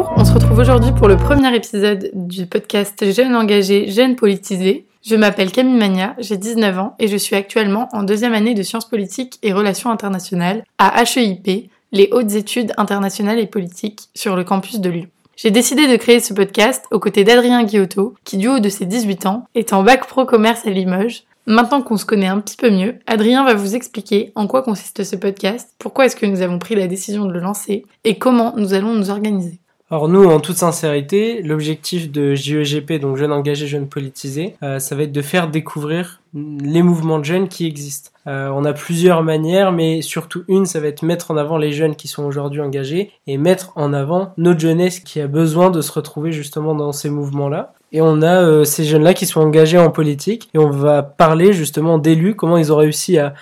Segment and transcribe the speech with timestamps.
[0.00, 4.86] retrouve aujourd'hui pour le premier épisode du podcast Jeunes engagés, jeunes politisés.
[5.04, 8.62] Je m'appelle Camille Magna, j'ai 19 ans et je suis actuellement en deuxième année de
[8.62, 14.44] sciences politiques et relations internationales à HEIP, les hautes études internationales et politiques, sur le
[14.44, 15.08] campus de Lyon.
[15.36, 18.86] J'ai décidé de créer ce podcast aux côtés d'Adrien Guillotot, qui du haut de ses
[18.86, 21.24] 18 ans est en bac pro commerce à Limoges.
[21.46, 25.04] Maintenant qu'on se connaît un petit peu mieux, Adrien va vous expliquer en quoi consiste
[25.04, 28.54] ce podcast, pourquoi est-ce que nous avons pris la décision de le lancer et comment
[28.56, 29.58] nous allons nous organiser.
[29.92, 34.94] Alors nous, en toute sincérité, l'objectif de JEGP, donc Jeunes Engagés, Jeunes Politisés, euh, ça
[34.96, 38.10] va être de faire découvrir les mouvements de jeunes qui existent.
[38.26, 41.72] Euh, on a plusieurs manières, mais surtout une, ça va être mettre en avant les
[41.72, 45.82] jeunes qui sont aujourd'hui engagés et mettre en avant notre jeunesse qui a besoin de
[45.82, 47.74] se retrouver justement dans ces mouvements-là.
[47.94, 51.52] Et on a euh, ces jeunes-là qui sont engagés en politique et on va parler
[51.52, 53.34] justement d'élus, comment ils ont réussi à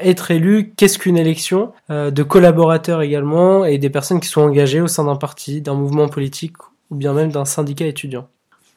[0.00, 4.80] être élus, qu'est-ce qu'une élection, euh, de collaborateurs également et des personnes qui sont engagées
[4.80, 6.56] au sein d'un parti, d'un mouvement politique
[6.90, 8.28] ou bien même d'un syndicat étudiant.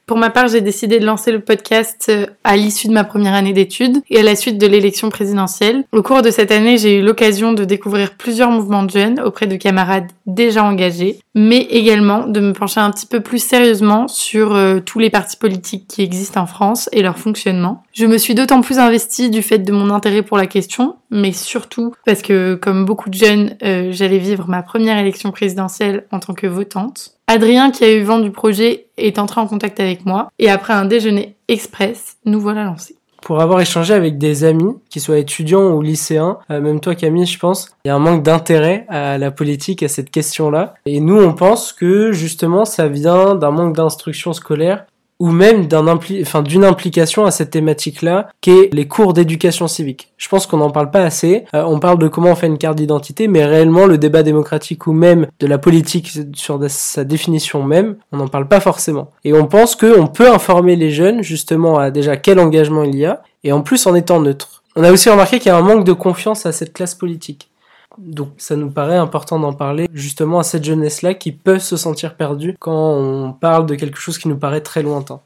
[0.07, 3.33] Pour ma part, j'ai décidé de lancer le podcast euh, à l'issue de ma première
[3.33, 5.83] année d'études et à la suite de l'élection présidentielle.
[5.91, 9.47] Au cours de cette année, j'ai eu l'occasion de découvrir plusieurs mouvements de jeunes auprès
[9.47, 14.55] de camarades déjà engagés, mais également de me pencher un petit peu plus sérieusement sur
[14.55, 17.83] euh, tous les partis politiques qui existent en France et leur fonctionnement.
[17.93, 21.33] Je me suis d'autant plus investie du fait de mon intérêt pour la question, mais
[21.33, 26.19] surtout parce que, comme beaucoup de jeunes, euh, j'allais vivre ma première élection présidentielle en
[26.19, 27.11] tant que votante.
[27.27, 30.73] Adrien, qui a eu vent du projet, est entré en contact avec moi et après
[30.73, 32.96] un déjeuner express, nous voilà lancés.
[33.27, 37.25] Pour avoir échangé avec des amis, qu'ils soient étudiants ou lycéens, euh, même toi Camille,
[37.25, 40.75] je pense, il y a un manque d'intérêt à la politique, à cette question-là.
[40.85, 44.85] Et nous, on pense que justement, ça vient d'un manque d'instruction scolaire
[45.19, 50.13] ou même d'une implication à cette thématique-là, qui est les cours d'éducation civique.
[50.17, 51.45] Je pense qu'on n'en parle pas assez.
[51.55, 54.85] Euh, on parle de comment on fait une carte d'identité, mais réellement le débat démocratique
[54.87, 59.11] ou même de la politique sur sa définition même, on n'en parle pas forcément.
[59.23, 63.05] Et on pense qu'on peut informer les jeunes justement à déjà quel engagement il y
[63.05, 64.63] a, et en plus en étant neutre.
[64.75, 67.49] On a aussi remarqué qu'il y a un manque de confiance à cette classe politique.
[67.97, 72.15] Donc ça nous paraît important d'en parler justement à cette jeunesse-là qui peut se sentir
[72.15, 75.21] perdue quand on parle de quelque chose qui nous paraît très lointain.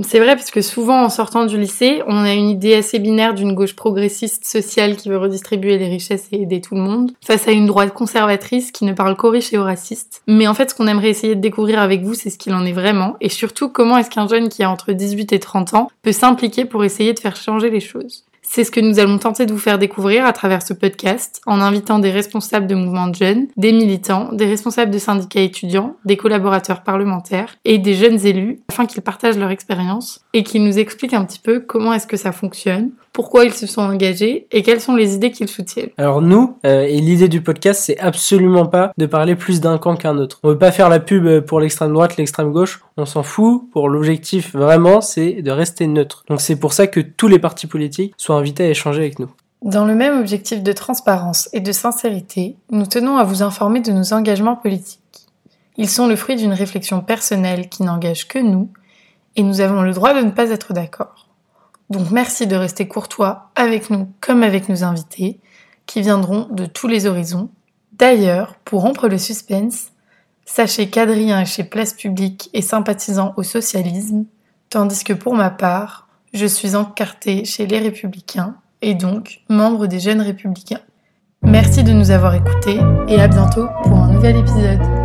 [0.00, 3.34] C'est vrai parce que souvent en sortant du lycée, on a une idée assez binaire
[3.34, 7.46] d'une gauche progressiste sociale qui veut redistribuer les richesses et aider tout le monde, face
[7.46, 10.22] à une droite conservatrice qui ne parle qu'aux riches et aux racistes.
[10.26, 12.64] Mais en fait, ce qu'on aimerait essayer de découvrir avec vous, c'est ce qu'il en
[12.64, 15.88] est vraiment, et surtout comment est-ce qu'un jeune qui a entre 18 et 30 ans
[16.00, 18.24] peut s'impliquer pour essayer de faire changer les choses.
[18.42, 21.60] C'est ce que nous allons tenter de vous faire découvrir à travers ce podcast en
[21.60, 26.16] invitant des responsables de mouvements de jeunes, des militants, des responsables de syndicats étudiants, des
[26.16, 31.14] collaborateurs parlementaires et des jeunes élus afin qu'ils partagent leur expérience et qu'ils nous expliquent
[31.14, 34.80] un petit peu comment est-ce que ça fonctionne, pourquoi ils se sont engagés et quelles
[34.80, 35.90] sont les idées qu'ils soutiennent.
[35.98, 39.96] Alors nous, euh, et l'idée du podcast, c'est absolument pas de parler plus d'un camp
[39.96, 40.40] qu'un autre.
[40.42, 43.64] On veut pas faire la pub pour l'extrême droite, l'extrême gauche, on s'en fout.
[43.72, 46.24] Pour l'objectif vraiment, c'est de rester neutre.
[46.28, 49.30] Donc c'est pour ça que tous les partis politiques sont invités à échanger avec nous.
[49.62, 53.92] Dans le même objectif de transparence et de sincérité, nous tenons à vous informer de
[53.92, 54.98] nos engagements politiques.
[55.76, 58.70] Ils sont le fruit d'une réflexion personnelle qui n'engage que nous,
[59.36, 61.28] et nous avons le droit de ne pas être d'accord.
[61.92, 65.38] Donc merci de rester courtois avec nous comme avec nos invités,
[65.84, 67.50] qui viendront de tous les horizons.
[67.92, 69.88] D'ailleurs, pour rompre le suspense,
[70.46, 74.24] sachez qu'Adrien est chez Place Publique et sympathisant au socialisme,
[74.70, 80.00] tandis que pour ma part, je suis encarté chez les Républicains et donc membre des
[80.00, 80.80] Jeunes Républicains.
[81.42, 85.01] Merci de nous avoir écoutés et à bientôt pour un nouvel épisode.